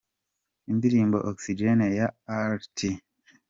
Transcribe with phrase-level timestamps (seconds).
[0.71, 2.07] Indirimbo Oxygene ya
[2.47, 2.91] R Tuty:.